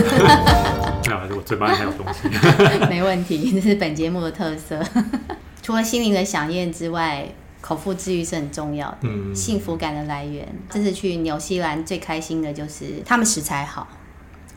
[1.04, 2.28] 没有，我嘴巴里还有东西。
[2.88, 4.80] 没问题，这是本节目的特色。
[5.62, 7.26] 除了心灵的饗宴之外，
[7.60, 10.46] 口腹之欲是很重要的，嗯，幸福感的来源。
[10.68, 13.86] 这次去纽西兰最开心的就是他们食材好，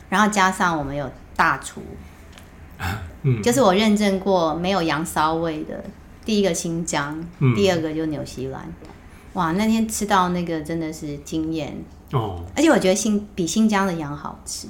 [0.08, 1.80] 然后加上我们有大厨，
[3.22, 5.84] 嗯，就是我认证过没有羊骚味的，
[6.24, 8.66] 第一个新疆，嗯，第二个就纽西兰。
[9.34, 11.76] 哇，那天吃到那个真的是惊艳
[12.12, 12.42] 哦！
[12.56, 14.66] 而且我觉得新比新疆的羊好吃，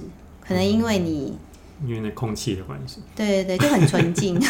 [0.46, 1.36] 可能因为你、
[1.80, 4.40] 嗯、因为那空气的关系，对对对，就很纯净，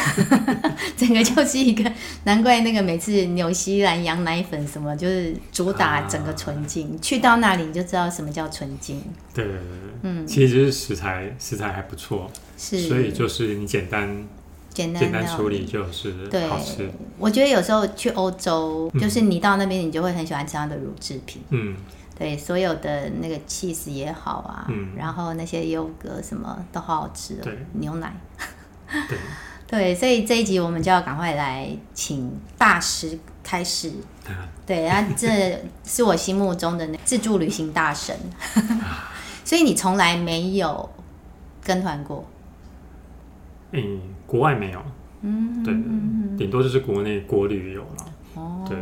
[0.97, 1.91] 整个就是一个
[2.25, 9.03] 难怪那个每次纽西兰羊奶粉什么就是主打整个纯净，啊、去到那里你就知道什么叫纯净。
[9.35, 9.63] 对对对，
[10.03, 14.27] 嗯，其实就是食材食材还不错，是，所以就是你简单。
[14.77, 16.13] 简单，简单处理就是
[16.51, 16.77] 好吃。
[16.77, 21.43] 对，我觉得有时候去欧洲，嗯、就是你到那边，你就会很喜欢吃它的乳制品。
[21.49, 21.75] 嗯，
[22.19, 27.41] 对，所有的那个 cheese 也好啊，嗯，然后那些优格什么都好好吃哦。
[27.43, 28.15] 对，牛奶。
[29.09, 29.19] 对，
[29.67, 33.91] 对，所以这一集我们就要赶快来请大师开始。
[34.67, 38.15] 对，然后这是我心目中的那自助旅行大神。
[39.43, 40.91] 所以你从来没有
[41.65, 42.25] 跟团过？
[43.73, 44.83] 嗯，国外没有，
[45.23, 45.73] 嗯，对，
[46.37, 48.13] 顶多就是国内国旅有了。
[48.35, 48.77] 哦，对，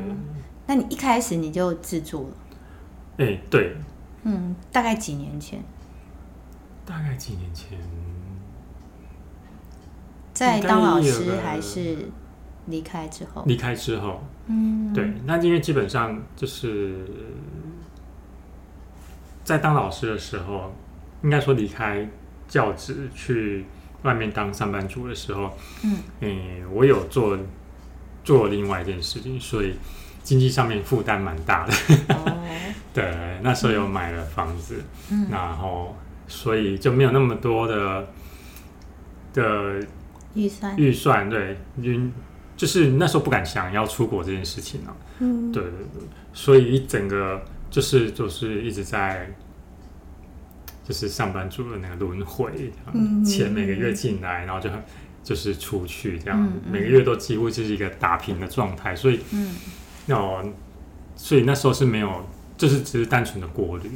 [0.66, 2.36] 那你一开始你就自助了？
[3.18, 3.76] 哎，对，
[4.22, 5.62] 嗯，大概几年前？
[6.86, 7.78] 大概几年前，
[10.32, 12.08] 在当老师还是
[12.66, 13.44] 离开之后？
[13.46, 17.06] 离开之后，嗯，对，那因为基本上就是
[19.44, 20.72] 在当老师的时候，
[21.22, 22.08] 应该说离开
[22.48, 23.66] 教职去。
[24.04, 27.36] 外面当上班族的时候，嗯，欸、我有做
[28.22, 29.74] 做另外一件事情，所以
[30.22, 31.72] 经济上面负担蛮大的。
[32.08, 32.38] 哦、
[32.94, 35.96] 对，那时候有买了房子，嗯，然后
[36.28, 38.08] 所以就没有那么多的
[39.32, 39.86] 的
[40.34, 42.12] 预算预算，对，因
[42.56, 44.96] 就是那时候不敢想要出国这件事情了。
[45.18, 49.28] 嗯，对对对，所以一整个就是就是一直在。
[50.86, 52.70] 就是上班族的那个轮回，
[53.24, 54.68] 钱每个月进来，然后就
[55.22, 56.52] 就是出去，这样。
[56.70, 59.54] 每个月都几乎就是一个打平的状态，所以，嗯。
[60.08, 60.44] 哦，
[61.16, 62.28] 所以那时候是没有，
[62.58, 63.90] 就是只是单纯的过滤，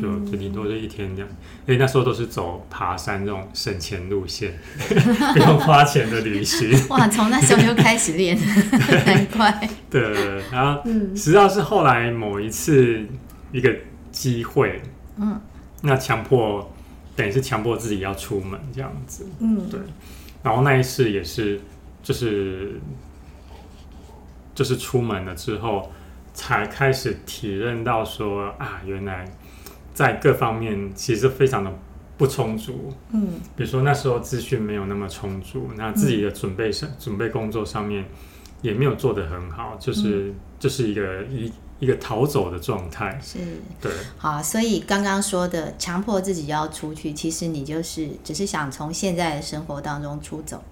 [0.00, 1.28] 就就顶多就一天这样，
[1.66, 4.58] 因为那时候都是走爬山这种省钱路线，
[5.34, 6.70] 不用花钱的旅行。
[6.88, 8.34] 哇，从那时候就开始练，
[9.04, 9.68] 难怪。
[9.90, 10.00] 对，
[10.50, 10.82] 然后，
[11.14, 13.04] 直到是后来某一次
[13.52, 13.70] 一个
[14.10, 14.80] 机会，
[15.18, 15.38] 嗯。
[15.82, 16.70] 那强迫
[17.14, 19.80] 等于是强迫自己要出门这样子，嗯，对。
[20.42, 21.60] 然后那一次也是，
[22.02, 22.80] 就是
[24.54, 25.90] 就是出门了之后，
[26.32, 29.24] 才开始体认到说啊，原来
[29.92, 31.72] 在各方面其实非常的
[32.16, 33.40] 不充足，嗯。
[33.56, 38.04] 比如说那时候资讯没有那么充足，那自己的准备上、嗯、准备工作上面
[38.62, 41.52] 也没有做得很好，就是、嗯、就是一个一。
[41.82, 43.18] 一个逃走的状态。
[43.20, 43.40] 是，
[43.80, 50.62] 对，好，所以刚刚说的强迫自己要出去，其实你就是只是想从现在的生活当中出走，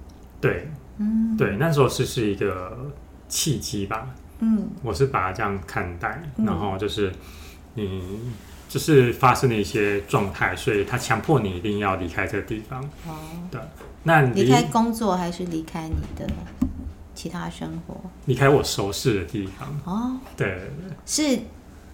[0.40, 2.78] 对，嗯，对，那时候是是一个
[3.28, 7.12] 契机吧，嗯，我是把它这样看待，嗯、然后就是
[7.74, 8.20] 你
[8.68, 13.18] 就是发生了一些状态，所以他强迫你一定要离开这个地方，哦，
[13.50, 13.60] 对，
[14.04, 16.32] 那离开工作还是离开你的？
[17.20, 19.78] 其他生活，离开我熟悉的地方。
[19.84, 20.70] 哦，对，
[21.04, 21.38] 是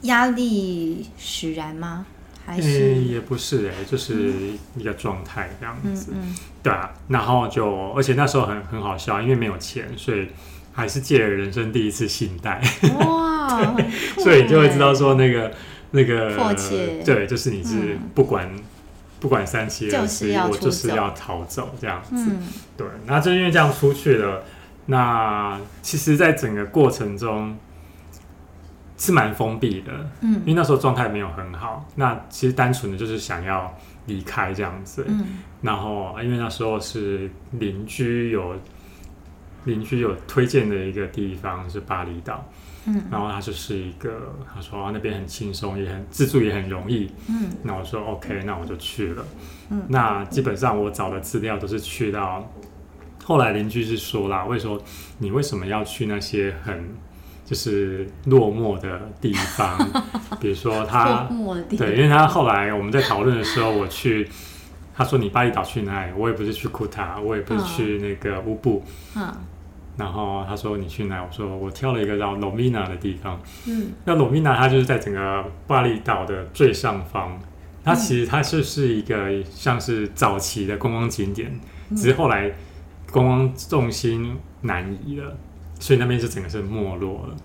[0.03, 2.07] 压力使然吗？
[2.45, 4.33] 还是、欸、也不是哎、欸，就是
[4.77, 6.95] 一个状态这样子，嗯嗯、对啊。
[7.09, 10.29] 然后就，而且那时候很很好笑，因为没有钱，所以
[10.73, 12.63] 还是借了人生第一次信贷。
[13.01, 13.75] 哇，
[14.23, 15.53] 所以你就会知道说那个
[15.91, 18.63] 那个迫切，对，就是你是不管、嗯、
[19.19, 22.15] 不管三七二十一，我就是要逃走这样子。
[22.15, 24.45] 嗯、对，那就因为这样出去了。
[24.87, 27.57] 那其实，在整个过程中
[28.97, 31.85] 是蛮封闭的，嗯，因为那时候状态没有很好。
[31.97, 33.77] 那其实单纯的就是想要
[34.07, 38.55] 离开这样子，嗯，然后因为那时候是邻居有
[39.65, 42.49] 邻居有推荐的一个地方是巴厘岛，
[42.87, 49.25] 嗯，然后他就是一个他说那边很轻松，也很自助，也很容易，嗯，那我说 OK，那我就去了，
[49.71, 52.49] 嗯，那基本上我找的资料都是去到。
[53.27, 54.81] 后来邻居是说啦，为什么
[55.19, 56.95] 你为什么要去那些很
[57.45, 59.77] 就是落寞的地方？
[60.39, 61.29] 比如说他，
[61.77, 64.29] 对，因为他后来我们在讨论的时候，我去，
[64.95, 66.13] 他说你巴厘岛去哪里？
[66.17, 68.85] 我也不是去库塔，我也不是去那个乌布，
[69.17, 69.35] 嗯，
[69.97, 71.21] 然后他说你去哪？
[71.21, 77.37] 我说我挑了一个叫罗米纳的地方，嗯，那罗米纳它就是在整个巴厘岛的最上方。
[77.85, 81.61] 它其实它就是一个像是早期的观光景点，
[81.97, 82.53] 只是后来
[83.17, 85.35] 观光重心南移了，
[85.81, 87.37] 所以那边就整个是没落了。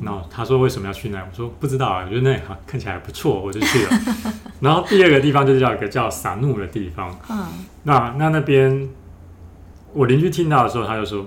[0.00, 1.18] 然后他说为什么要去那？
[1.20, 3.90] 我说不知道啊，我觉得那里看起来不错，我就去了。
[4.60, 7.14] 然后第二个地方就是叫一个叫撒怒的地方。
[7.28, 7.46] 嗯，
[7.82, 8.88] 那那那边
[9.92, 11.26] 我邻居听到的时候，他就说：“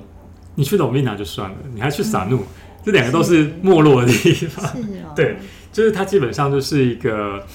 [0.55, 2.43] 你去罗宾纳就算了，你还去撒怒，
[2.83, 4.75] 这两个都是没落的地方。”
[5.15, 5.37] 对，
[5.71, 7.45] 就是它基本上就是一个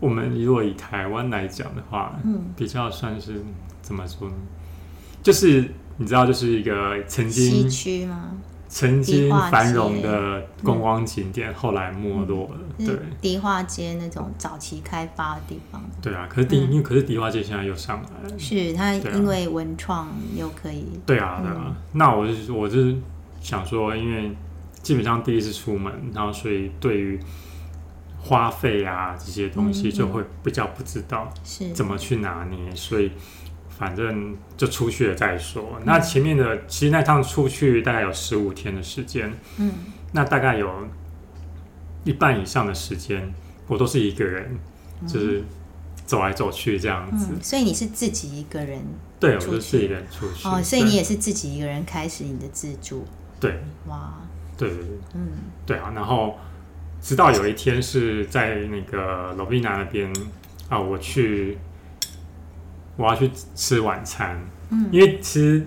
[0.00, 3.42] 我们如果以台湾来讲的话，嗯，比较算是
[3.80, 4.34] 怎么说呢？
[5.22, 8.30] 就是你知道，就是一个曾经西区吗？
[8.70, 12.60] 曾经繁荣的观光景点，后来没落了。
[12.76, 15.82] 嗯、对，迪化街那种早期开发的地方。
[16.02, 18.38] 对啊，可是迪，因为、嗯、可是迪化街现在又上来了。
[18.38, 20.84] 是它因为文创又可以。
[21.06, 21.64] 对啊，对啊。
[21.68, 22.94] 嗯、那我是我是
[23.40, 24.30] 想说，因为
[24.82, 27.18] 基本上第一次出门，然后所以对于
[28.20, 33.10] 花费啊这些东西就会比较不知道是怎么去拿捏，嗯、所以。
[33.78, 35.76] 反正就出去了再说。
[35.76, 39.70] 嗯、那前面的其实那趟出去大概有十五天的时间，嗯，
[40.12, 40.68] 那大概有
[42.02, 43.32] 一半以上的时间
[43.68, 44.58] 我都是一个人，
[45.00, 45.44] 嗯、就是
[46.04, 47.28] 走来走去这样子。
[47.30, 48.82] 嗯、所以你是自己一个人？
[49.20, 50.48] 对，我是自己一个人出去。
[50.48, 53.06] 哦，所以你也是自己一个人开始你的自助？
[53.38, 54.14] 对，哇，
[54.56, 55.28] 对对对，嗯，
[55.64, 55.92] 对啊。
[55.94, 56.36] 然后
[57.00, 60.12] 直到有一天是在那个罗宾娜那边
[60.68, 61.56] 啊，我去。
[62.98, 64.36] 我要去吃晚餐，
[64.70, 65.64] 嗯，因为其实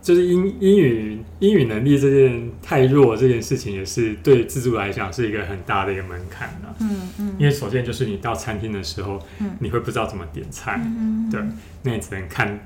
[0.00, 7.34] 就是英英语英语能力这件太弱这件事情，也是对自助来讲是一个很大的一个门槛的，嗯嗯。
[7.38, 11.40] 因为首先就是你到餐厅的时候，嗯，你会不知道怎么点菜，嗯，对，
[11.82, 12.58] 那你只能看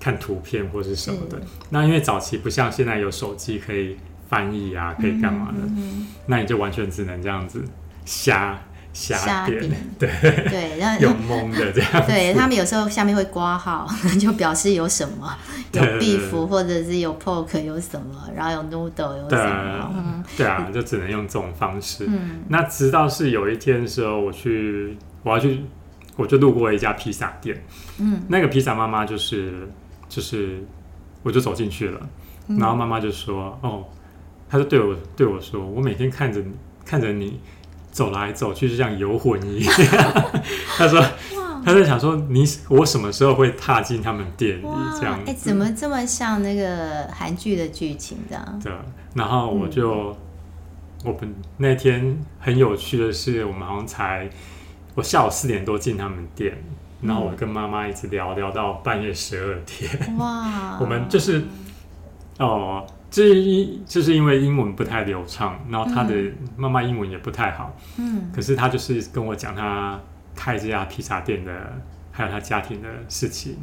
[0.00, 1.40] 看图片或是什么的。
[1.70, 3.96] 那因为早期不像现在有手机可以
[4.28, 5.58] 翻译啊，可以干嘛的，
[6.26, 7.64] 那你就完全只能这样子
[8.04, 8.60] 瞎。
[8.94, 9.60] 瞎点，
[9.98, 10.08] 对
[10.48, 13.86] 对，然后有蒙的这样，对他们有时候下面会刮号，
[14.20, 15.36] 就表示有什么，
[15.72, 22.08] 有 beef 或者是有 pork 有什么，然后有 noodle 有什么，对啊，就只能用这种方式。
[22.48, 25.64] 那直到是有一天的时候，我去我要去，
[26.14, 27.60] 我就路过一家披萨店，
[27.98, 29.68] 嗯，那个披萨妈妈就是
[30.08, 30.62] 就是，
[31.24, 32.00] 我就走进去了，
[32.46, 33.84] 然后妈妈就说：“哦，
[34.48, 36.40] 她就对我对我说，我每天看着
[36.86, 37.40] 看着你。”
[37.94, 39.72] 走来走去就像游魂一样，
[40.76, 41.00] 他说，
[41.64, 44.66] 他在想说你我什么时候会踏进他们店里
[45.00, 45.16] 这样？
[45.24, 48.60] 哎，怎么这么像那个韩剧的剧情这样？
[48.60, 48.72] 对，
[49.14, 50.10] 然后我就，
[51.04, 54.28] 嗯、我们那天很有趣的是，我们好像才
[54.96, 56.52] 我下午四点多进他们店，
[57.00, 60.16] 然后我跟妈妈一直聊聊到半夜十二点。
[60.18, 61.44] 哇， 我们就是
[62.40, 62.84] 哦。
[62.88, 66.14] 就是因就是因为英文不太流畅，然后他的
[66.56, 70.00] 妈妈英文也不太好，嗯，可是他就是跟我讲他
[70.34, 71.52] 开这家披萨店的，
[72.10, 73.56] 还有他家庭的事情，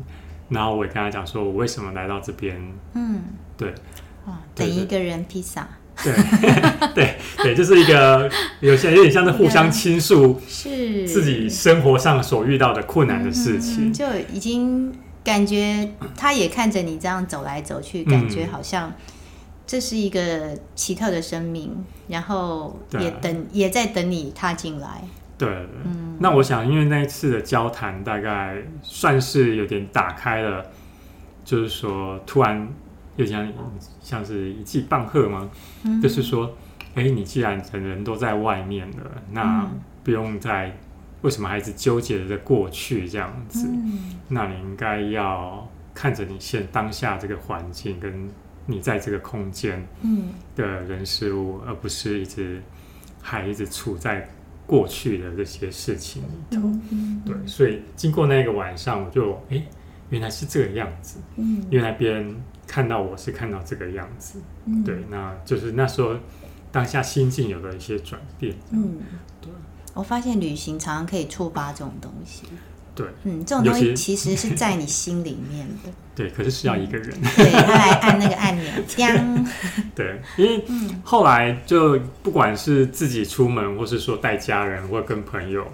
[0.47, 2.57] 然后我也跟他讲说我为什么来到这边，
[2.93, 3.21] 嗯，
[3.57, 3.73] 对，
[4.25, 5.67] 哇，等一个人披萨，
[6.01, 6.13] 对
[6.95, 8.31] 对对，就是一个
[8.61, 11.05] 有些有点像是互相倾诉，是。
[11.05, 14.93] 自己生活上所遇到的困难的事情，就已经
[15.25, 18.93] 感觉他也看着你这样走来走去，感觉好像。
[19.71, 21.73] 这是一个奇特的生命，
[22.09, 25.01] 然后也等也在等你踏进来。
[25.37, 25.47] 对，
[25.85, 30.65] 嗯，那我想，因为那一次的交谈，大概算是有点打开了，
[31.45, 32.67] 就是说，突然
[33.15, 33.47] 又像
[34.01, 35.49] 像是一记棒喝吗？
[35.85, 36.53] 嗯、就是说，
[36.95, 39.65] 哎，你既然人人都在外面了，那
[40.03, 40.77] 不用再
[41.21, 43.69] 为什么还一直纠结着过去这样子？
[43.69, 48.29] 嗯、那你应该要看着你现当下这个环境跟。
[48.65, 49.85] 你在这个空间
[50.55, 52.61] 的人事物，嗯、而不是一直
[53.21, 54.29] 还一直处在
[54.65, 56.61] 过去的这些事情里头。
[57.25, 59.67] 对，所以经过那个晚上，我就哎、欸，
[60.09, 61.19] 原来是这个样子。
[61.35, 62.35] 嗯，原来别人
[62.67, 64.39] 看到我是看到这个样子。
[64.65, 66.15] 嗯，对，那就是那时候
[66.71, 68.55] 当下心境有了一些转变。
[68.71, 68.97] 嗯，
[69.41, 69.49] 对。
[69.93, 72.43] 我发现旅行常常可以触发这种东西。
[72.93, 75.89] 对，嗯，这种东西其实是在你心里面的。
[76.13, 78.69] 对，可是需要一个人，嗯、对他来按那个按钮，
[79.95, 80.63] 对，因为
[81.03, 85.65] 后来就不管是自己出门，或是说带家人，或跟朋友，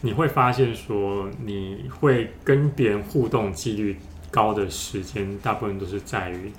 [0.00, 3.98] 你会发现说，你会跟别人互动几率
[4.30, 6.50] 高的时间，大部分都是在于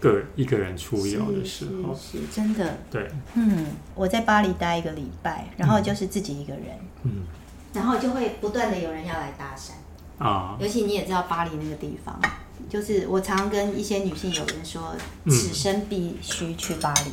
[0.00, 2.78] 个一个人出游的时候，是，是，是真的。
[2.90, 6.64] 对，嗯，我在巴黎待一个礼拜，然后就是自己一个人，
[7.04, 7.22] 嗯。
[7.74, 12.16] 然后就会不断的有人要来搭讪啊，尤其你也知道巴黎那个地方，
[12.70, 14.94] 就是我常常跟一些女性友人说，
[15.26, 17.10] 此生必须去巴黎，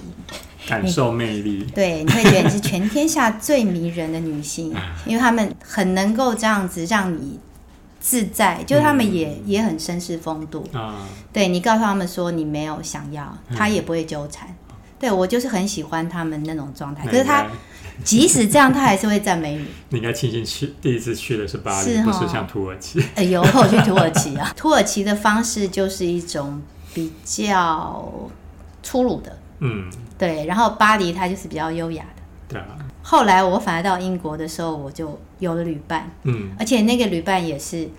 [0.70, 1.66] 感受魅力。
[1.74, 4.72] 对，你会觉得你是全天下最迷人的女性，
[5.06, 7.40] 因为他们很能够这样子让你
[8.00, 11.08] 自在，就是他们也、嗯、也很绅士风度啊。
[11.34, 14.48] 对，你告诉他们说你没有想要，他也不会纠缠。
[14.48, 17.48] 嗯、对，我就是很喜欢他们那种状态，可是他。
[18.04, 19.66] 即使这样，他还是会赞美你。
[19.90, 23.04] 你应该庆幸去第一次去的是巴黎，是不是像土耳其？
[23.16, 24.52] 哎呦， 我去土耳其啊！
[24.56, 26.62] 土耳其的方式就是一种
[26.94, 28.30] 比较
[28.82, 30.46] 粗鲁的，嗯，对。
[30.46, 32.68] 然后巴黎它就是比较优雅的，对啊。
[33.04, 37.90] 后来我反而到英国的时候，我就有了旅伴，嗯，而且那个旅伴也是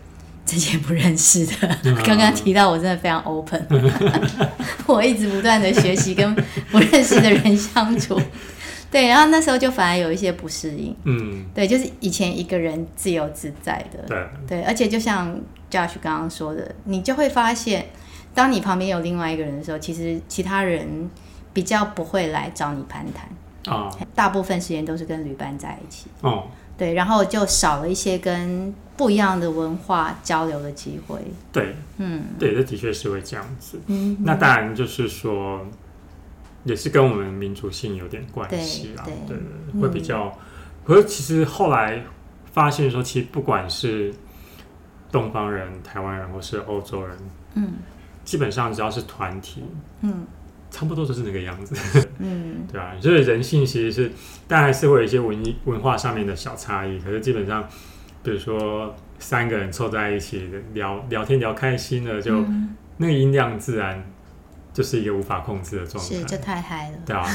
[0.46, 1.54] 之前不认识的。
[2.04, 3.66] 刚刚、嗯、提到我真的非常 open，
[4.86, 6.34] 我一直不断的学习跟
[6.70, 8.20] 不认识的人相处。
[8.92, 10.94] 对，然后那时候就反而有一些不适应。
[11.04, 14.04] 嗯，对，就是以前一个人自由自在的。
[14.06, 15.34] 对，对，而且就像
[15.70, 17.86] Josh 刚刚说的，你就会发现，
[18.34, 21.10] 当你旁边有另外一个人的时候，其实其他人
[21.54, 23.74] 比较不会来找你攀谈。
[23.74, 23.90] 哦。
[24.14, 26.08] 大部分时间都是跟旅伴在一起。
[26.20, 26.44] 哦。
[26.76, 31.18] 对，然后就少了一些跟不一样的文化交流的机会。
[31.50, 33.80] 对，嗯，对，这的确是会这样子。
[33.86, 34.18] 嗯。
[34.20, 35.66] 那当然就是说。
[36.64, 39.36] 也是跟我们民族性有点关系啊，对，对，
[39.72, 40.26] 对，会比较。
[40.26, 40.38] 嗯、
[40.84, 42.02] 可是其实后来
[42.52, 44.14] 发现说，其实不管是
[45.10, 47.16] 东方人、台湾人或是欧洲人，
[47.54, 47.72] 嗯，
[48.24, 49.64] 基本上只要是团体，
[50.02, 50.24] 嗯，
[50.70, 52.94] 差不多都是那个样子，嗯， 对啊。
[53.00, 54.12] 就是人性其实是，
[54.46, 57.00] 但还是会有一些文艺文化上面的小差异。
[57.00, 57.68] 可是基本上，
[58.22, 64.11] 比如说三个人凑在一起聊聊天聊开心了，就、嗯、那个音量自然。
[64.72, 66.98] 就是一个无法控制的状态，是就太嗨了。
[67.04, 67.26] 对啊，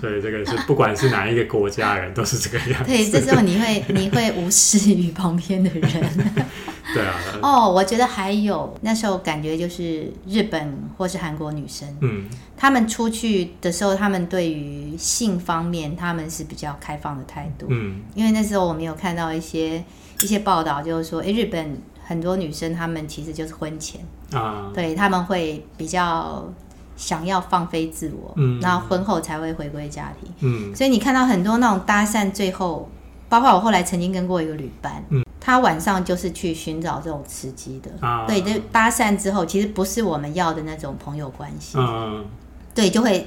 [0.00, 2.90] 所以这个是 不管是哪一个国家人都是这个样子。
[2.90, 5.90] 对，这时候你会你会无视于旁边的人。
[6.94, 7.14] 对啊。
[7.42, 12.24] 哦，我觉得还有那时候感觉就是日本或是韩国女生，嗯，
[12.56, 19.82] 他们出去的时候，他们对于性方面他们是比较开放的态度，嗯，因为那时候我们有看到一些
[20.22, 21.78] 一些报道，就是说，哎，日本
[22.10, 24.00] 很多女生她们其实就是婚前。
[24.32, 26.44] 啊，对，他们会比较
[26.96, 32.88] 想要放飞自我，嗯，然后婚后才会回归家庭，嗯，所以你看到很多那种搭讪，最后，
[33.28, 42.22] 包括我后来曾经跟过一个旅伴，嗯，他晚上就是去寻找这种刺激的，啊，对，就搭讪之后，其实不是我们要的那种朋友关系，啊，
[42.72, 43.26] 对，就会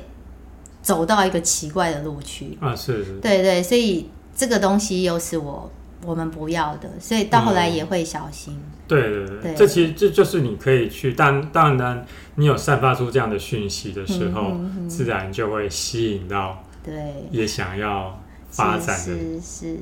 [0.81, 5.69] 走到一个奇怪的路去，啊，是是，对对，所以这个东西又是我。
[6.05, 8.53] 我们不要的，所以到后来也会小心。
[8.53, 9.55] 嗯、对对对，对。
[9.55, 14.51] 这其实这就是你可以去，但当然，你有散发出这样的讯息的时候，
[14.87, 16.93] 自然就会吸引到对。
[17.31, 19.41] 也想要发展的人。
[19.41, 19.77] 是是。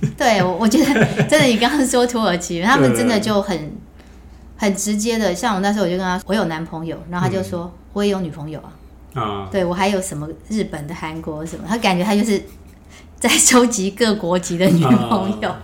[0.00, 3.72] 是， 对我我觉得 真的，你刚刚说土耳其，他们真的就很
[4.56, 8.72] 很直接的，像我那时候我就跟他说，我有男朋友，然后他就说、嗯、我也有女朋友啊。
[9.14, 12.42] 啊，对我还有什么日本的、韩国什么，他感觉他就是。
[13.16, 15.62] 在收集各国籍的女朋友，啊、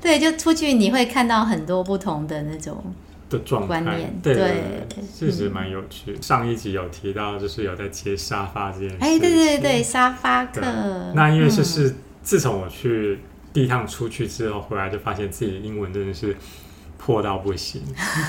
[0.00, 2.82] 对，就出去你会看到很多不同的那种
[3.28, 4.86] 的状观念，对，
[5.18, 6.12] 确实蛮有趣。
[6.12, 10.60] 嗯、上一集有提到，就是有在接沙发这件事，哎，对对对，沙发客。
[11.14, 13.18] 那因为就是、嗯、自从我去
[13.52, 16.36] 第一趟出去之后回来，就发现自己的英文真的是
[16.98, 17.82] 破到不行。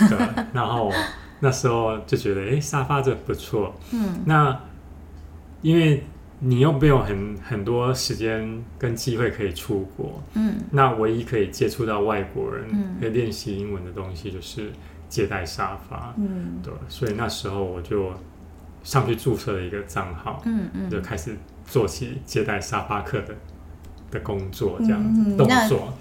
[0.10, 0.18] 对，
[0.54, 0.92] 然后
[1.40, 3.76] 那时候就觉得，哎，沙发这不错。
[3.92, 4.60] 嗯，那
[5.62, 6.04] 因为。
[6.40, 14.72] 你又没有很很多时间跟机会可以出国，嗯，那唯一可以接触到外国人，嗯，可以练习英文的东西就是
[15.10, 18.12] 接待沙发，嗯，对，所以那时候我就
[18.84, 23.36] 上去注册了一个账号，嗯嗯，就开始做起接待沙发客的
[24.12, 25.94] 的工作，这样子动作。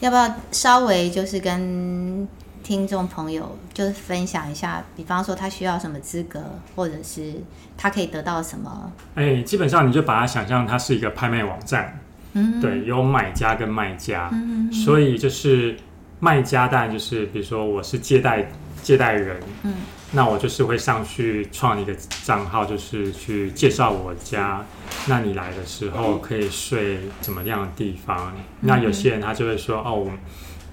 [0.00, 2.26] 要不要稍微就是跟？
[2.62, 6.40] 听众朋友，就是分享一下，比方说他需要什么资格，
[6.74, 7.34] 或者是
[7.76, 8.92] 他可以得到什么？
[9.14, 12.00] 哎、欸，基本上你就把它想象它是一个拍卖网站，
[12.34, 14.30] 嗯，对，有买家跟卖家，
[14.72, 15.76] 所以就是
[16.20, 18.50] 卖家当然就是比如说我是借贷
[18.82, 19.74] 借贷人，嗯，
[20.12, 24.64] 那我就是会上去创一个账号，就是去介绍我家，
[25.06, 28.32] 那你来的时候可以睡怎么样的地方？
[28.36, 30.12] 嗯、那有些人他就会说哦，我。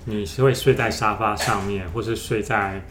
[0.09, 2.83] 你是会睡在沙发上面，或是睡在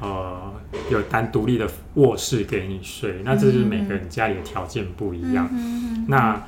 [0.00, 0.54] 呃
[0.90, 3.20] 有单独立的卧室给你睡？
[3.24, 5.48] 那这是每个人家里的条件不一样。
[5.52, 6.40] 嗯、那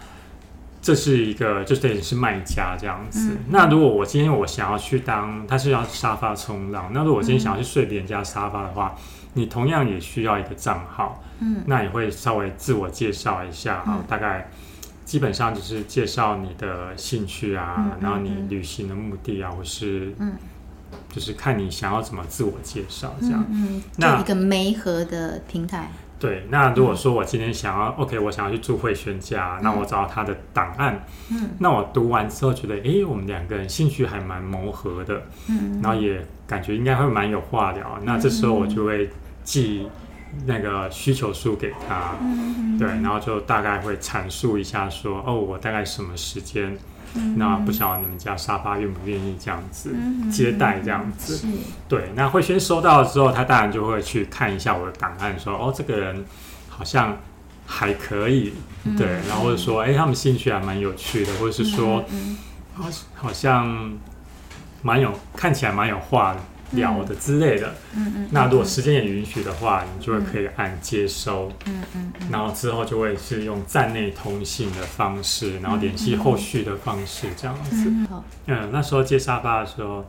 [0.81, 3.33] 这是一个，就等于是卖家这样子。
[3.33, 6.91] 嗯、那如果我今天我想要去当，他是要沙发冲浪。
[6.95, 8.95] 那如果我今天想要去睡别人家沙发的话，
[9.33, 11.23] 你同样也需要一个账号。
[11.41, 14.49] 嗯，那也会稍微自我介绍一下啊，大概。
[15.05, 20.33] 基本上就是介绍你的兴趣啊，嗯嗯嗯，然后你旅行的目的啊，或是，嗯，
[21.11, 23.45] 就是看你想要怎么自我介绍这样。
[23.51, 25.91] 嗯，嗯，那一个媒合的平台。
[26.19, 39.11] 对，那如果说我今天想要、嗯、，OK，我想要去住慧轩家，那我找到他的档案，嗯，那我读完之后觉得，哎，我们两个人兴趣还蛮磨合的，嗯，然后也感觉应该会蛮有话聊，那这时候我就会
[39.43, 39.87] 寄
[40.47, 46.77] 那个需求书给他，嗯，对，然后就大概会阐述一下说，哦，我大概什么时间。
[47.37, 49.95] 那不晓得你们家沙发愿不愿意这样子
[50.33, 51.47] 接待这样子？
[51.89, 56.25] 对，那慧轩收到了之后，他当然就会去看一下我的档案，说哦，这个人
[56.69, 57.17] 好像
[57.67, 58.53] 还可以，
[58.99, 62.05] 对，然后或者说哎，他们兴趣还蛮有趣的，或者是说
[62.75, 63.93] 好好像
[64.83, 66.41] 蛮有看起来蛮有话的。
[66.75, 77.91] 聊的之类的，嗯嗯，那如果时间也允许的话，你就会可以按接收，嗯嗯，然后之后就会是用站内通信的方式，然后联系后续的方式这样子。
[78.47, 80.05] 嗯，那时候接沙发的时候，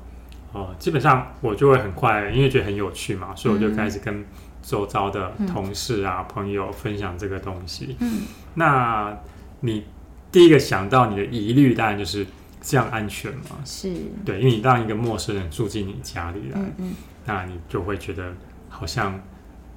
[0.53, 4.25] 哦，基本上我就会很快，因为觉得很有趣嘛，所以我就开始跟
[4.61, 7.95] 周遭的同事啊、朋友分享这个东西。
[7.99, 8.21] 嗯，
[8.55, 9.17] 那
[9.61, 9.85] 你
[10.31, 12.25] 第一个想到你的疑虑，当然就是。
[12.67, 13.59] 这样安全吗？
[13.63, 13.93] 是
[14.25, 16.93] 对，因为你让一个陌生人住进你家里来，嗯嗯，
[17.25, 18.33] 那你就会觉得
[18.67, 19.21] 好像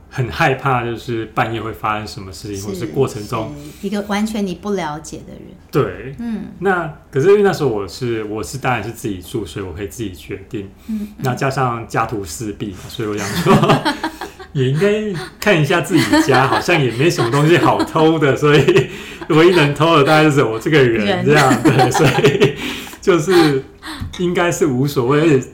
[0.09, 5.42] 很害怕，就是半夜会发生什么事情，或者是过程中一个完全你不了解的人。
[5.71, 10.71] 对，嗯，那可是因为那时候我是我是当然是自己住，所以我可以自己决定。
[10.87, 13.54] 嗯，那加上家徒四壁，所以我想说
[14.52, 18.88] 也应该看一下自己家，好像也没什么东西好偷的，所以
[19.28, 22.54] 唯一能偷的大概就是我这个人这样，对，所以。
[23.00, 23.62] 就是
[24.18, 25.48] 应该是无所谓，而且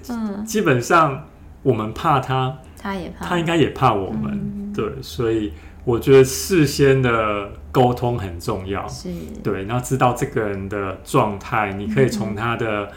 [0.44, 1.28] 基本上
[1.62, 5.52] 我们怕他，他也怕，他应该也怕我们，嗯、对，所以
[5.84, 9.08] 我觉得事先的沟通很重要，是，
[9.44, 12.90] 对，然后知道这个人的状态，你可以从他的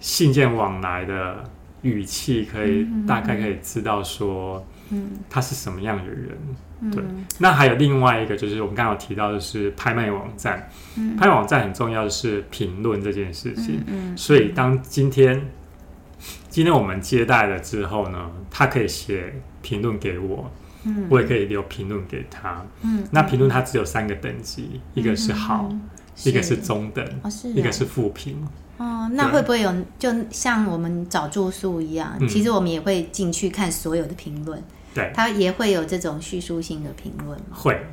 [0.00, 1.42] 信件往来的
[1.80, 6.38] 语气，可以大概可以知道说，嗯，他是什么样的人。
[6.92, 7.02] 对，
[7.38, 10.68] 那还有另外一个，就是我们刚刚有提到，的是拍卖网站。
[10.96, 13.82] 嗯、拍卖网站很重要的是评论这件事情。
[13.86, 15.48] 嗯嗯、所以当今天
[16.50, 20.50] 今天我们接待了之后呢，他可以写评论给我，
[20.84, 22.62] 嗯、我也可以留评论给他。
[22.82, 25.80] 嗯、那评论它只有三个等级，嗯、一个是好，嗯、
[26.24, 27.04] 一个是中等，
[27.54, 28.46] 一个是负评。
[28.76, 32.14] 哦，那会不会有就像我们找住宿一样？
[32.20, 34.62] 嗯、其实我们也会进去看所有的评论。
[34.94, 37.38] 对，他也会有这种叙述性的评论。
[37.50, 37.84] 会，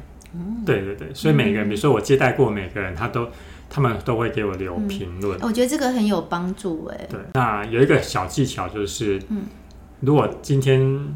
[0.65, 3.27] 对对对，所以每个人，比如说我接待过每个人，他都
[3.69, 5.39] 他们都会给我留评论。
[5.41, 7.07] 我觉得这个很有帮助哎。
[7.09, 9.43] 对，那有一个小技巧就是，嗯。
[10.01, 11.15] 如果今天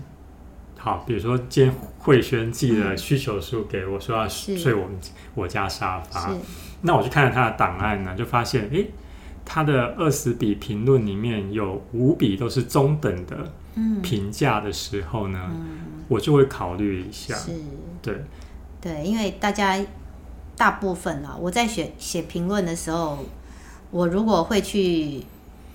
[0.78, 4.96] 好，比如说今天慧轩寄了需求书给我，说要睡我们
[5.34, 6.32] 我家沙发，
[6.82, 8.86] 那我去看了他的档案呢，就发现，哎，
[9.46, 13.54] 他的二十笔评论里面有五笔都是中等的。
[14.02, 15.66] 评价的时候呢，嗯、
[16.08, 17.36] 我就会考虑一下。
[17.36, 17.52] 是，
[18.02, 18.24] 对，
[18.82, 19.78] 对，因为大家
[20.56, 23.20] 大部分啊，我在写写评论的时候，
[23.92, 25.24] 我如果会去。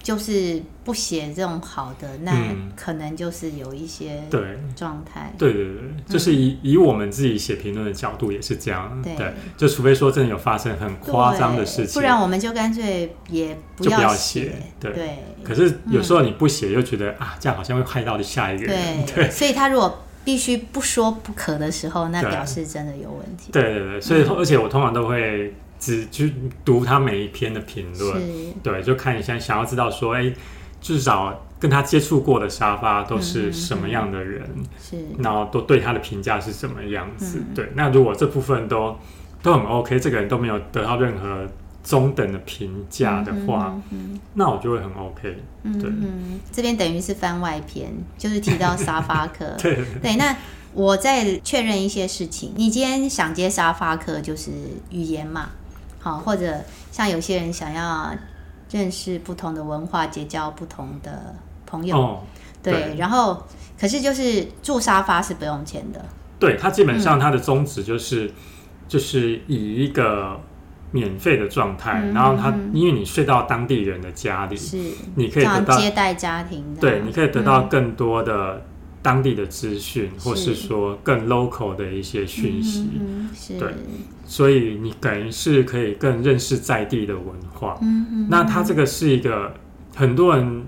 [0.03, 2.33] 就是不写这种好的，那
[2.75, 5.33] 可能就是有一些对状态。
[5.39, 5.75] 对对对，
[6.09, 9.03] 就是以以我们自己写评论的角度也是这样。
[9.03, 14.55] 对，就除非说真的有发生很夸张的事情，不然我们就干脆也不要写。
[14.81, 15.19] 对。
[15.45, 19.07] 可是有时候你不写，又觉得啊，这样好像会害到下一个人。
[19.07, 19.31] 对。
[19.31, 23.53] 所以他如果必须不说不可的时候，那表示真的有问题。
[23.53, 25.55] 对对对，所以而且我通常都会。
[25.81, 26.33] 只去
[26.64, 28.53] 读他每一篇的评论，是。
[28.62, 30.37] 对，就看一下，想要知道说，哎、欸，
[30.81, 34.47] 至少跟他接触过的沙发都是什么样的人，
[34.79, 37.73] 是、嗯，然后都对他的评价是什么样子，是对。
[37.75, 38.95] 那如果这部分都
[39.43, 41.49] 都很 OK，这个人都没有得到任何
[41.83, 43.75] 中等的评价的话，
[44.35, 45.38] 那我就会很 OK。
[45.62, 50.37] 对，嗯，这边等于是番外篇，就是提到沙发客， 对，对，那。
[50.73, 52.53] 我再确认一些事情。
[52.55, 54.53] 你今天想接沙发客，就是
[54.90, 55.51] 语言嘛，
[56.01, 56.61] 好，或者
[56.91, 58.11] 像有些人想要
[58.71, 61.35] 认识不同的文化，结交不同的
[61.67, 62.21] 朋友，哦、
[62.63, 62.73] 对。
[62.73, 63.47] 对，然后，
[63.79, 66.05] 可是就是住沙发是不用钱的。
[66.39, 68.33] 对，它基本上它的宗旨就是，嗯、
[68.89, 70.41] 就是以一个
[70.91, 74.79] 免费的状态，嗯、然后他因为你睡到当地人的家里，是，
[75.17, 78.63] 你可以得到接待家庭，对，你可以得到更多的。
[79.01, 82.87] 嗯当地的资讯，或是说更 local 的一些讯息，
[83.35, 83.73] 是对，
[84.27, 87.79] 所以你等于是可以更认识在地的文化。
[87.81, 89.55] 嗯嗯，那它这个是一个
[89.97, 90.67] 很多人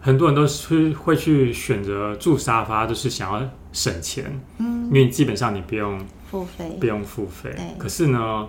[0.00, 4.40] 很多人都是会去选择住沙发，就是想要省钱。
[4.58, 5.98] 嗯，因为基本上你不用
[6.30, 7.50] 付费，不用付费。
[7.56, 8.48] 对，可是呢，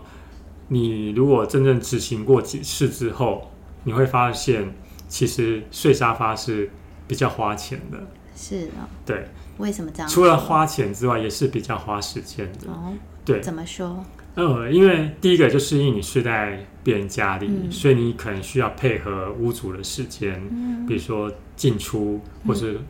[0.68, 3.50] 你如果真正执行过几次之后，
[3.84, 4.76] 你会发现，
[5.08, 6.70] 其实睡沙发是
[7.08, 7.98] 比较花钱的。
[8.38, 9.28] 是啊，对。
[9.58, 10.08] 为什么这样？
[10.08, 12.72] 除了花钱之外，也是比较花时间的。
[12.72, 12.94] 哦，
[13.26, 14.06] 对，怎么说？
[14.36, 22.86] 呃，因为第一个就是因为你睡在别人家里，嗯、所以你可能需要配合屋主的时间，嗯、比如说进出或是、嗯、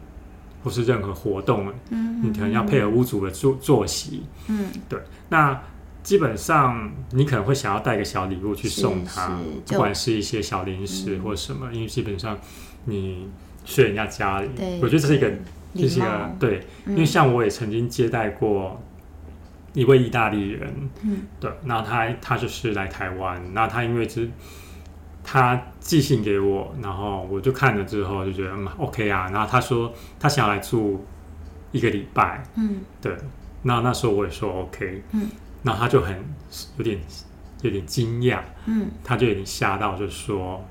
[0.61, 4.23] 或是任何活动，嗯、你可能要配合屋主的作作息。
[4.47, 4.99] 嗯，对。
[5.29, 5.57] 那
[6.03, 12.37] 基本上你可能会想要带个小礼物去送他，不管是一些小零食或什么，嗯、因为基本上
[12.83, 13.29] 你
[13.67, 15.31] 睡人家家里，对我觉得这是一个。
[15.75, 18.81] 这是一个对，因为像我也曾经接待过
[19.73, 24.27] 一位意大利人，嗯，对，那他他就是来台湾，那他因为是
[25.23, 31.05] 他寄信给我，然后我就看了之后就觉得嗯 OK 啊，然后他说他想要来住
[31.71, 33.15] 一个礼拜，嗯，对，
[33.61, 35.29] 那那时候我也说 OK，嗯，
[35.61, 36.17] 那他就很
[36.77, 36.97] 有点
[37.61, 40.65] 有点惊讶，嗯，他就有点吓到，就说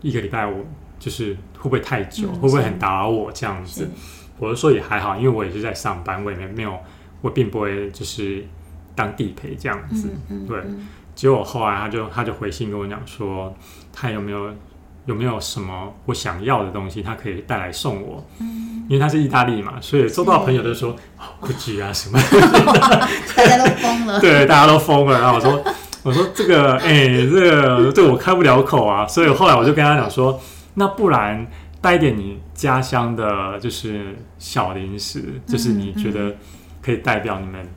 [0.00, 0.64] 一个礼拜我
[1.00, 3.90] 就是会不会太久，嗯、会不会很打扰我这样子？
[4.38, 6.78] 我就说也还好，因为我也是在上班，我也没没有，
[7.20, 8.46] 我并不会就是
[8.94, 10.08] 当地陪这样子。
[10.46, 10.58] 对，
[11.14, 13.52] 结果后来他就他就回信跟我讲说，
[13.92, 14.50] 他有没有
[15.06, 18.24] 有没有什么我想要的东西，他可以带来送我。
[18.38, 20.96] 嗯、因为他是意大利嘛，所以收到朋友都说
[21.38, 22.18] 古吉啊什么，
[23.36, 24.20] 大家都疯了。
[24.20, 25.20] 对，大家都疯了。
[25.20, 25.64] 然后我说
[26.02, 30.40] 我说这个哎、欸，这个对我开不了口啊，所以后来我就跟他讲说，
[30.80, 31.46] 那不然。
[31.82, 36.36] 带一点你家乡的，就是小零食，嗯、就是你觉得
[36.82, 37.68] 可以代表你们、嗯、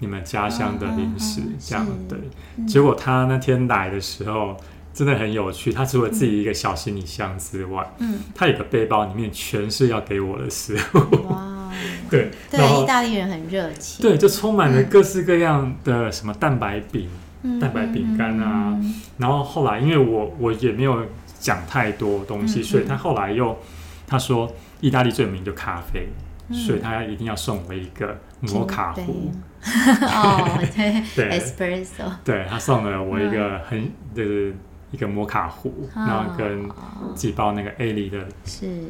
[0.00, 2.18] 你们家乡的零食，嗯、这样对。
[2.56, 4.56] 嗯、结果他那天来的时候
[4.92, 11.28] 真的很有趣，他除了自己一个小行李箱之外，嗯，他有个背包里面全是要给我的食物。
[11.28, 11.70] 哇，
[12.10, 17.08] 对，对，意大利人很热情，对，就充满了各式各样的什么蛋白饼、
[17.44, 18.76] 嗯、蛋白饼干啊。
[18.76, 21.06] 嗯、然后后来因为我我也没有。
[21.46, 23.56] 讲太多东西，所以他后来又
[24.04, 26.08] 他说意大利最有名就咖啡，
[26.52, 29.30] 所以他一定要送我一个摩卡壶。
[29.62, 32.10] 哦，对对，espresso。
[32.24, 34.24] 对，他送了我一个很的
[34.90, 36.68] 一个摩卡壶，然后跟
[37.14, 38.18] 几包那个 A 里的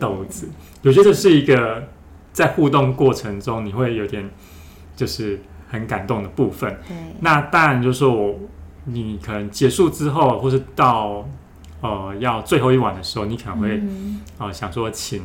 [0.00, 0.48] 豆子。
[0.82, 1.86] 我觉得这是一个
[2.32, 4.26] 在互动过程中你会有点
[4.94, 5.38] 就是
[5.68, 6.74] 很感动的部分。
[6.88, 8.34] 对，那当然就是说我
[8.84, 11.28] 你可能结束之后，或是到。
[11.82, 15.22] 呃，要最后一晚的时候，你可能会，嗯、呃，想说请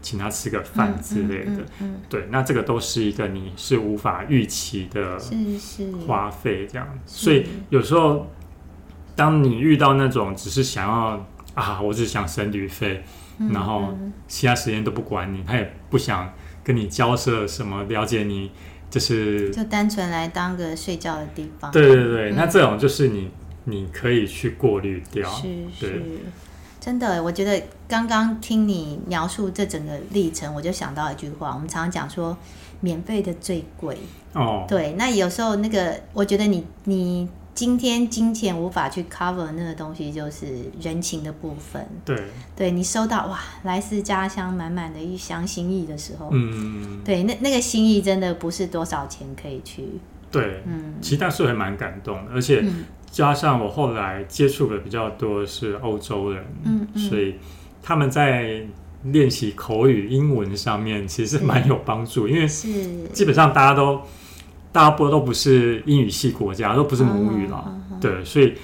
[0.00, 5.18] 请他吃个饭之类的，嗯对，那这个都是一个你是无法预期的
[6.06, 8.30] 花费，这样，所以有时候
[9.16, 13.02] 当你遇到那种只是想要啊，我只想省旅费，
[13.38, 13.92] 嗯、然后
[14.28, 18.52] 其他时间都不管你，他也不想跟你交涉什么，了解你，
[18.88, 23.28] 就是就单纯来当个睡觉的地方，对对对，嗯、那这种就是你。
[23.64, 25.42] 你可以去过滤掉，是
[25.78, 26.02] 是，对
[26.80, 27.22] 真的。
[27.22, 32.36] 我觉得刚刚听你描述这整个历程，我就想到一句话，我们常常讲说，
[32.80, 33.98] 免费的最贵
[34.32, 34.64] 哦。
[34.66, 40.46] 对，那有时候那个，我觉得你你今天金钱无法去 cover 那个东西，就是
[40.80, 41.86] 人情的部分。
[42.02, 42.16] 对，
[42.56, 49.84] 对你收到哇，来自家乡满满的一箱心意的时候，嗯，对，那那个心意真的不是多少钱可以去。
[50.30, 52.64] 对，嗯，其实那时候还蛮感动的，而且。
[53.10, 57.34] 嗯加上我后来接触的比较多是欧洲人，嗯嗯、所以
[57.82, 58.62] 他们在
[59.04, 62.46] 练习口语英文上面其实蛮有帮助，因为
[63.12, 64.00] 基本上大家都
[64.70, 68.54] 大家不都不是英语系国家，都不是母语了，对，所以。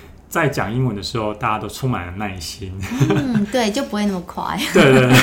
[0.42, 2.72] 在讲英文的时候，大家都充满了耐心。
[3.11, 4.59] 嗯，对，就不会那么快。
[4.72, 5.18] 对对对，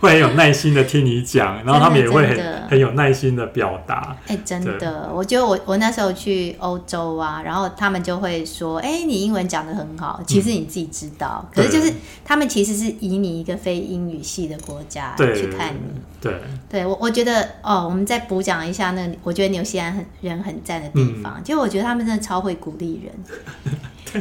[0.00, 4.16] 会很有耐心的听你讲，然后他们也会很很有耐心的表达。
[4.26, 11.92] 哎，真的，我觉得我我那时候去欧洲啊，然后他们就会说：“哎，你英文讲的很好。”其实你自己知道，可是就是
[12.24, 16.00] 他们其实是以你一个非英语系的国家去看你。
[16.20, 23.12] 对，对我我觉得哦，我们再补讲一下那我觉得纽西兰很人很赞的地方，就我觉得他们真的超会鼓励人。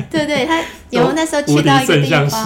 [0.09, 2.45] 对对，他有那时候去到一个地方，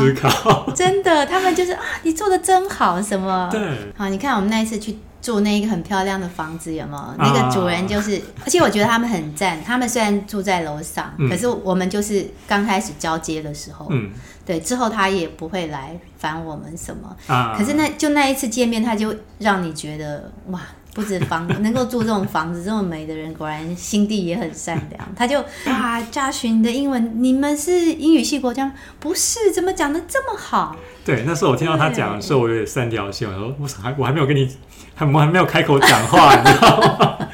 [0.73, 3.47] 真的，他们就是啊，你做的真好，什么？
[3.51, 3.61] 对，
[3.97, 7.15] 好，你看我们那一次去住那一个很漂亮的房子，有没有？
[7.17, 14.11] 那个主人就是，而且我觉得他们很赞，他们虽然住在楼上，可是我们就是刚开始交接的时候，嗯，
[14.45, 20.61] 对，之后他也不会来烦我们什么，啊，可是那就那一次见面，他就让你觉得哇。
[20.95, 25.07] 不止房能够住这种房子这么美的人，果然心地也很善良。
[25.13, 28.71] 他就哇，嘉许你的英文，你们是英语系国家？
[28.97, 30.73] 不是，怎么讲的这么好？
[31.03, 33.27] 对，那时候我听到他讲的时候，我有点三条线。
[33.29, 34.49] 我说，我还我还没有跟你，
[34.95, 37.27] 还我还没有开口讲话，你知道吗？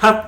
[0.00, 0.24] 他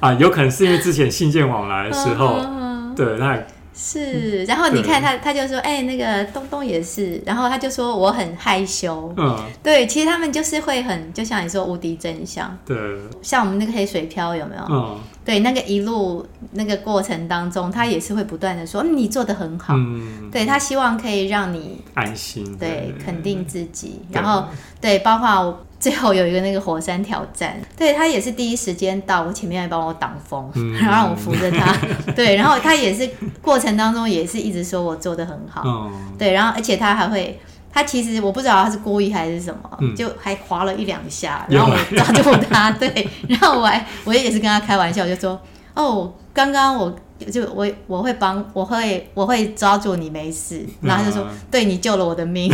[0.00, 2.40] 啊，有可能是因为之前信件往来的时候，
[2.96, 3.38] 对，那
[3.74, 12.76] 是，然后你看他，他就说，哎、欸，那个东东也是，然后他就说我很害羞，嗯，对，其实他们就是会很，就像你说无敌真相，对，
[13.22, 14.62] 像我们那个黑水漂有没有？
[14.68, 24.44] 嗯，对，那个一路那个过程当中，他也是会不断的说，嗯，你做的很好，嗯，对，他希望可以让你安心，对，肯定自己，然后
[24.80, 25.66] 对，包括我。
[25.82, 31.76] 最后有一个那个火山挑战，对，他也是第一时间到我前面来帮我挡风，嗯、然 后让我扶着他，
[32.14, 37.36] 对，然后他也是过程当中也是一直说我做的很好，嗯、对，然后而且他还会，
[37.72, 45.40] 他其实我不知道他是故意还是什么，嗯、就还滑了一两下，然后我抓住他， 对，然后我还我也是跟他开玩笑，就说
[45.74, 46.94] 哦，刚刚我。
[47.24, 52.52] 就我我会帮我会我会抓住你没事，然后就说、嗯、对你救了我的命，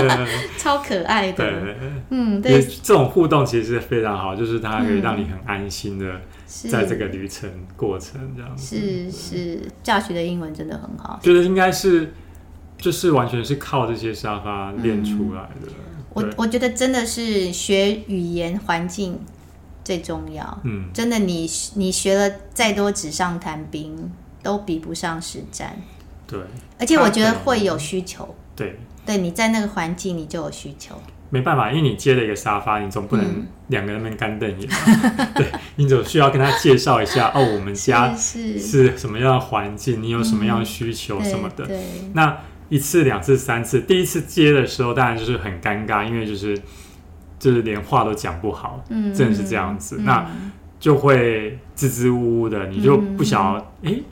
[0.58, 1.36] 超可爱的。
[1.36, 1.76] 对
[2.10, 8.76] 嗯，对，这种互动其实是非常好，就是它可以让你很安心的在这个旅程过程这样子。
[8.76, 11.18] 是是，教学的英文真的很好。
[11.22, 12.12] 觉得应该是
[12.78, 15.68] 就是完全是靠这些沙发练出来的。
[15.68, 19.18] 嗯、我我觉得真的是学语言环境。
[19.86, 24.10] 最重要，嗯，真的你，你你学了再多纸上谈兵，
[24.42, 25.76] 都比不上实战。
[26.26, 26.40] 对，
[26.76, 28.34] 而且我觉得会有需求。
[28.56, 31.00] 对，对，你在那个环境，你就有需求。
[31.30, 34.68] 没办法，因为你接了一个沙发，你总不能两个人面干瞪眼。
[34.68, 41.64] 嗯、 对，你总需要跟他介绍一下， 哦，我们家是什么样的环境，你有什么样的需求什么的。
[41.64, 42.36] 对，对那
[42.68, 46.60] 一次、两次、三次，第一次接的时候，当然就是很尴尬，因为就是。
[47.38, 50.26] 就是连话都讲不好，嗯，真的是这样子，嗯、那
[50.78, 53.90] 就会支支吾吾的，你就不想要，哎、嗯。
[53.94, 54.02] 欸，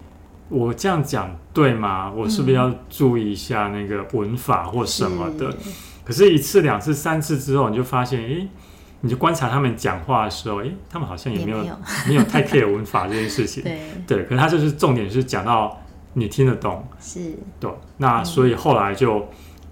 [0.51, 2.13] 我这样讲对吗？
[2.15, 5.51] 我是不是要注意一下那个文法或什么的？
[5.53, 5.71] 是，
[6.05, 8.49] 可是，一次、两次、三次之后，你就发现，哎、欸，
[9.01, 11.77] 你就观察他们讲话的时候，哎、欸，他们好像也没有也没有，
[12.09, 15.83] 没有太 care 文法这件事情，对，对，可是他就是重点是讲到
[16.13, 19.19] 你听得懂，是，对，那所以后来就、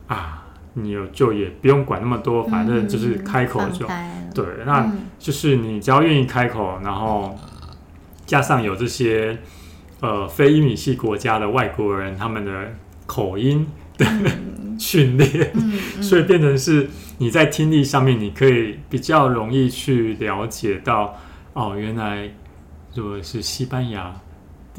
[0.09, 0.42] 嗯、啊。
[0.75, 7.39] 你有就也不用管那么多，反正就是开口就、嗯、对，那就是你只要愿意开口，然后
[8.25, 9.39] 加上有这些
[10.01, 12.73] 呃非英语系国家的外国人他们的
[13.07, 13.67] 口音
[13.99, 14.07] 的
[14.79, 21.17] 训练，嗯、所以变成是你在听力上面你可以比较容易去了解到
[21.53, 22.31] 哦，原来
[22.95, 24.15] 如果是西班牙。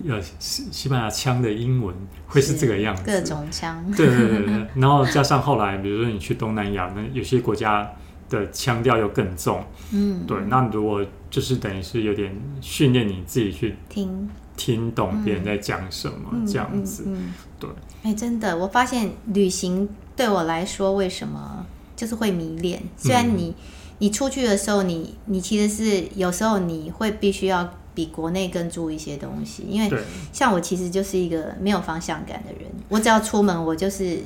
[0.10, 1.94] 呃，西西班牙腔的英文
[2.26, 3.86] 会是这个样子，各种腔。
[3.96, 7.88] 对对对对，然后加上后来，比如说你去东南亚，那有些国家
[8.28, 9.64] 的腔调又更重。
[9.92, 10.36] 嗯，对。
[10.48, 14.28] 那如果就是等于是有点训练你自己去听
[14.58, 17.04] 听懂别人在讲什么、嗯、这样子。
[17.06, 17.70] 嗯，嗯嗯对。
[18.02, 21.64] 哎、欸，真的，我发现旅行对我来说，为什么
[21.96, 22.82] 就是会迷恋？
[22.98, 23.56] 虽然你、嗯、
[24.00, 27.72] 你出去的时候你，你你其实是有时候你会必须要。
[27.96, 29.98] 比国内更注意一些东西，因为
[30.32, 34.18] 像我其实就是一个没有方向感的人，我只要出门我就是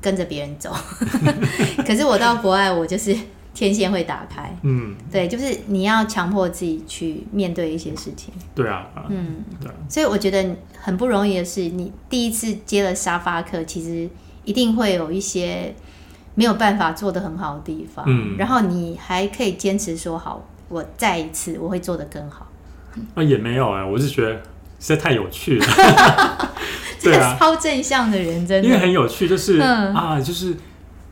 [0.00, 0.72] 跟着别人走，
[1.86, 3.16] 可是我到国外我就是
[3.52, 14.08] 天线会打开，嗯，对，就是你要强迫自己去面对一些事情，对啊，嗯，对，所以我觉得很不容易的是，你第一次接了沙发课，其实
[14.44, 15.74] 一定会有一些
[16.34, 22.46] 没有办法做得很好的地方，嗯，然后你还可以坚持说好，我再一次我会做得更好。
[23.14, 24.32] 啊，也没有哎、欸，我是觉得
[24.80, 25.66] 实在太有趣了。
[27.02, 30.54] 对啊， 超正向的人真的，因为很有趣，就是、嗯、啊，就是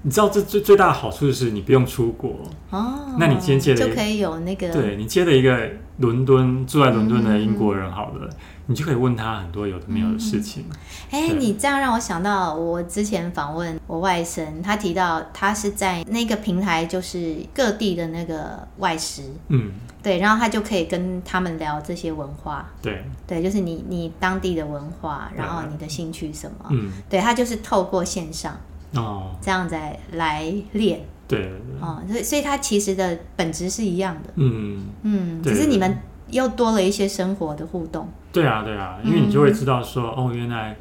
[0.04, 2.30] 你知道，这最最大的好处就是你不用出国。
[2.70, 3.16] 哦。
[3.18, 8.30] 那你今天接的就可以有那个，对你接了一个伦敦住在伦敦的英国人，好了。
[8.66, 10.64] 你就可以问他很多有的没有的事情。
[11.10, 11.28] 哎、嗯。
[11.28, 19.70] 欸，你这样让我想到，我之前访问我外甥，他提到他是在那个平台，就是各地的那个外师，嗯，
[20.02, 28.58] 对，然后他就可以跟他们聊这些文化，对，对，就是你你当地的文化，然后你的兴趣什么，嗯，对，他就是透过线上
[28.94, 29.36] 哦。
[29.40, 29.76] 这样子
[30.12, 38.08] 来练，对，对，哦，所以所以他其实的本质是一样的，嗯嗯，只是你们又多了一些生活的互动。
[38.32, 40.76] 对啊，对啊，因为你就会知道说，嗯、哦，原来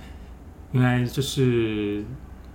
[0.71, 2.03] 原来就是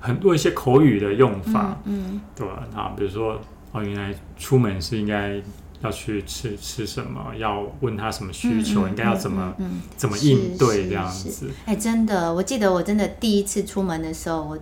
[0.01, 2.21] 很多一些口语的用法，嗯，嗯。
[2.35, 2.67] 对吧？
[2.75, 3.41] 啊，比如说，
[3.73, 5.41] 哦，原来出门是应该
[5.83, 11.49] 要去吃吃什么，要问他什么需求，嗯、应该要怎么、嗯嗯、怎么应对这样子。
[11.67, 14.59] 哎，真的，我记得我真的第一次出门的时候，我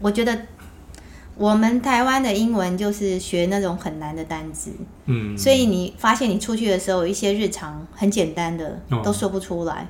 [0.00, 0.38] 我觉得。
[1.40, 4.72] 我们台湾的英文就是学那种很难的单词，
[5.06, 9.86] 嗯，所以你发现你出去的时候，一些日常很简单的都说不出来。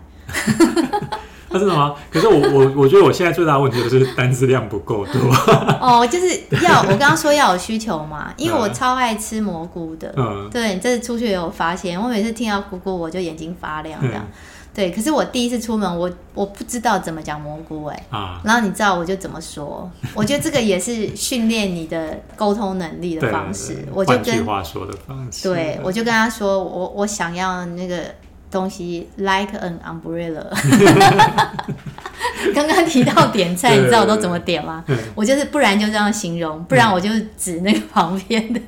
[1.48, 1.94] 那、哦、真的吗？
[2.10, 5.34] 可是我我我觉得我现在最大的问题就是单词量不够多。
[5.80, 10.12] 哦，就是要我刚刚说要有需求嘛， 因为我超爱吃蘑菇的。
[10.18, 14.22] 嗯，对，你这次出去有发现，我每次听到菇菇我就眼睛发亮这样。
[14.22, 14.32] 嗯
[14.78, 19.90] 对，可是我第一次出门，我我不知道怎么讲蘑菇哎、欸，啊，然后你知道我就怎么说？
[20.14, 23.84] 我觉得这个也是训练你的沟通能力的方式。
[23.92, 28.04] 我就跟话说的方式，对，我就跟他说，我我想要那个
[28.52, 30.46] 东西，like an umbrella。
[32.54, 34.84] 刚刚提到点菜，你知道我都怎么点吗？
[35.16, 38.60] 我就是不然就这样形容，不然我就指那个旁边的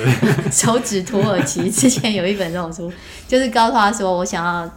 [0.50, 1.70] 手指土耳其。
[1.70, 2.90] 之前有一本这种书，
[3.28, 4.70] 就是告诉他说我想要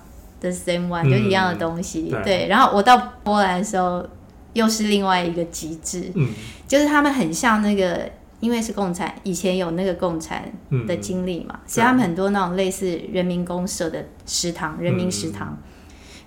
[0.50, 2.14] the same one，就一样的东西。
[2.24, 4.06] 对，然后我到波兰的时候，
[4.54, 6.12] 又是另外一个极致，
[6.68, 10.52] 就是他们很像那个，因为是共产，以前有那个共产
[10.88, 15.58] 的经历嘛，所以他们很多那种类似人民公社的食堂，人民食堂。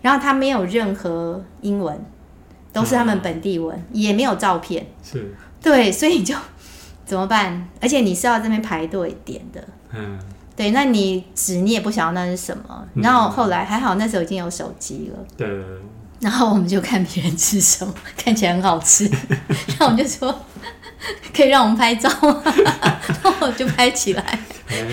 [0.00, 2.00] 然后他没有任何英文，
[2.72, 4.86] 都是他们本地文，嗯、也没有照片。
[5.02, 6.36] 是，对，所以就
[7.04, 7.68] 怎么办？
[7.80, 9.66] 而且你是要这边排队点的。
[9.92, 10.16] 嗯，
[10.58, 12.84] 对，那你纸你也不晓得那是什么。
[12.94, 15.24] 然后后来还好，那时候已经有手机了。
[15.36, 15.64] 对、嗯。
[16.20, 19.08] 然后我们就看别人吃什么，看起来很好吃，
[19.68, 20.34] 然后我们就说
[21.32, 22.42] 可以让我们拍照吗？
[23.22, 24.40] 然后我就拍起来，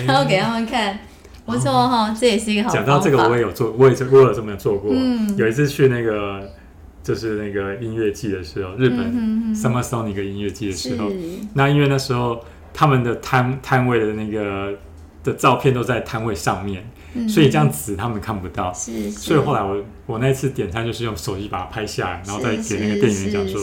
[0.06, 0.96] 然后给他们看。
[1.44, 2.74] 不错哈，这也是一个好。
[2.74, 4.90] 讲到这个，我也有做，我也我有这么做过。
[4.92, 6.42] 嗯，有一次去那个
[7.04, 11.08] 就是那个音乐季的时候，日本 Summer Sonic 音乐季的时候，
[11.54, 12.40] 那因为那时候
[12.74, 14.76] 他们的摊摊位的那个
[15.26, 16.88] 的照片都在摊位上面。
[17.26, 23.58] 所以这样子他们看不到，是是，所以后来我我那次点餐就是用手机把它拍下来，然后再给那个店员讲说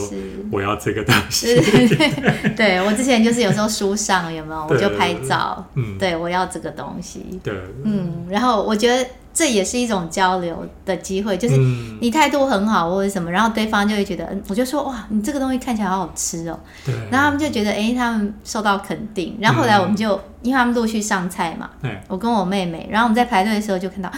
[0.50, 1.54] 我要这个东西。
[2.56, 9.08] 对，我之前就是有时候书上有没有，我就拍照，嗯，对，我要这个东西，对，嗯，然后我觉得。
[9.34, 11.56] 这也是一种交流的机会，就是
[12.00, 24.08] 你态度很好或者什么，然后对方就会觉得，嗯，我就说哇，你这个东西看起来好好吃哦，对，然后他们就觉得，哎，他们受到肯定，然后后来我们就，因为他们陆续上菜嘛，对，我跟我妹妹，然后我们在排队的时候就看到，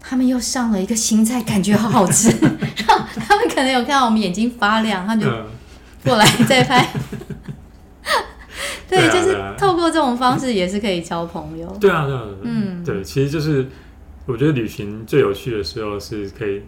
[0.00, 5.30] 他们又上了一个新菜，感觉好好吃， 然后他们可能有看到我们眼睛发亮，他们就
[6.02, 6.88] 过来再拍，
[8.88, 13.68] 对，就是透过这种方式也是可以交朋友，对啊，对啊，嗯，对，其实就是。
[14.26, 16.60] 我觉得旅行最有趣的时候是可以，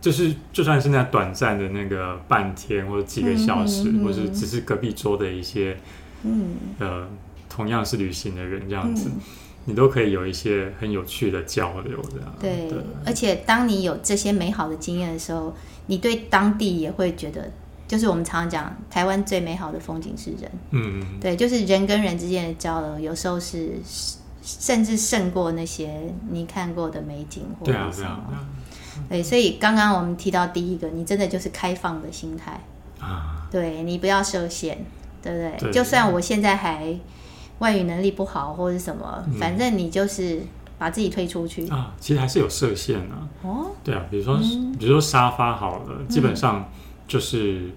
[0.00, 5.76] 就是就算是那短暂的那个半天或者几个小时，嗯嗯嗯、或是只是隔壁桌的一些，
[6.24, 7.06] 嗯，呃，
[7.48, 9.20] 同样是旅行的人这样子，嗯、
[9.66, 12.34] 你都可以有一些很有趣的交流这样。
[12.40, 15.54] 对，对，而且当你有这些美好的经验的时候，
[15.86, 17.48] 你对当地也会觉得，
[17.86, 23.74] 就是我们常常讲台湾最美好的风景是人，嗯，对，就是人跟人之间的交流，有时候是。
[24.42, 27.92] 甚至胜过那些你看过的美景或者什么。
[27.94, 28.46] 对啊，对啊，
[29.08, 32.60] 对所以刚刚我们提到第一个，你真的就是开放的心态
[32.98, 33.46] 啊。
[33.50, 34.78] 对，你不要设限，
[35.22, 35.56] 对不对？
[35.58, 36.94] 对，就算我现在还
[37.58, 40.40] 外语能力不好或者什么，嗯，反正你就是
[40.78, 41.92] 把自己推出去啊。
[42.00, 43.28] 其实还是有设限啊。
[43.42, 43.70] 哦。
[43.82, 46.68] 对啊，比如说，嗯，比如说沙发好了，基本上
[47.06, 47.70] 就是。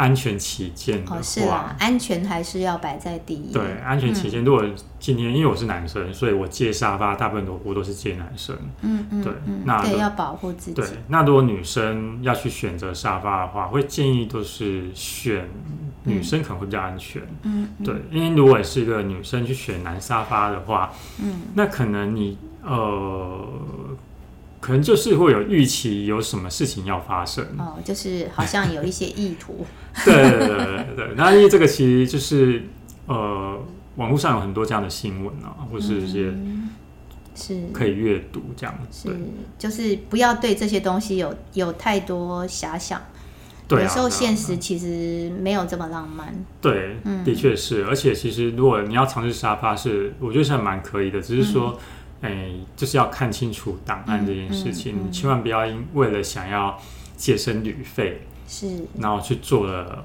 [0.00, 3.52] 安全起见的话，哦，是啊，安全还是要摆在第一。
[3.52, 4.64] 对，安全起见，如果
[4.98, 8.56] 今天因为我是男生，所以我借沙发，大部分都我都是借男生。
[8.80, 9.30] 嗯嗯，对，
[9.66, 10.74] 那对要保护自己。
[10.74, 15.46] 对，那如果女生要去选择沙发的话，会建议都是选
[16.04, 17.20] 女生可能会比较安全。
[17.42, 20.90] 嗯，对，因为如果是一个女生去选男沙发的话，
[21.22, 23.46] 嗯，那可能你呃。
[24.60, 29.64] 可能就是会有预期，有什么事情要发生哦，就是好像有一些意图。
[30.04, 32.62] 对对对对对，那因为这个其实就是
[33.06, 33.58] 呃，
[33.96, 36.32] 网络上有很多这样的新闻啊，或是一些
[37.34, 39.08] 是可以阅读这样子。
[39.08, 39.16] 是，
[39.58, 43.00] 就是不要对这些东西有有太多遐想。
[43.66, 46.34] 对啊，有时候现实其实没有这么浪漫。
[46.60, 47.86] 对，嗯，的确是。
[47.86, 51.70] 而且其实如果你要尝试沙发，是我觉得是还蛮可以的，只是说。
[51.70, 51.78] 嗯
[52.22, 56.80] 哎，就是要看清楚档案这件事情，千万不要因为了想要
[57.16, 60.04] 节省旅费，是，然后去做了，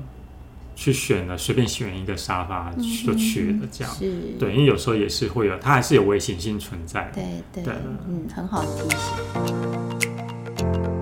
[0.75, 2.71] 去选了随便选一个沙发
[3.03, 3.93] 就去了，这样，
[4.39, 7.73] 对，因为有时候也是会有，它还是有危险性存在，对对，对
[8.07, 10.94] 嗯，很好的提醒。